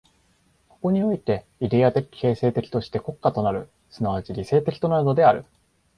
[0.67, 5.45] ここにおいてイデヤ的形成的として国家となる、即ち理性的となるのである。